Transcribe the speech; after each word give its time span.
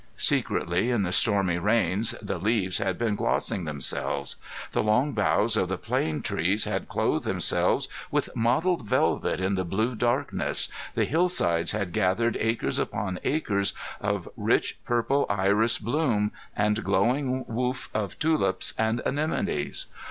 Secretly 0.17 0.89
in 0.89 1.03
the 1.03 1.11
stormy 1.11 1.59
rains 1.59 2.13
the 2.23 2.39
leaves 2.39 2.79
had 2.79 2.97
been 2.97 3.15
glossing 3.15 3.65
themselves, 3.65 4.35
the 4.71 4.81
long 4.81 5.11
boughs 5.11 5.55
of 5.55 5.67
the 5.67 5.77
plane 5.77 6.23
trees 6.23 6.63
had 6.65 6.87
clothed 6.89 7.23
themselves 7.23 7.87
with 8.09 8.35
mottled 8.35 8.81
velvet 8.81 9.39
in 9.39 9.53
the 9.53 9.63
blue 9.63 9.93
darkness, 9.93 10.69
the 10.95 11.05
hillsides 11.05 11.71
had 11.73 11.93
gathered 11.93 12.35
acres 12.39 12.79
upon 12.79 13.19
acres 13.23 13.73
of 13.99 14.27
rich 14.35 14.83
purple 14.85 15.27
iris 15.29 15.77
bloom 15.77 16.31
and 16.55 16.83
glowing 16.83 17.45
woof 17.45 17.87
of 17.93 18.17
tulips 18.17 18.73
and 18.79 19.03
anemones. 19.05 19.85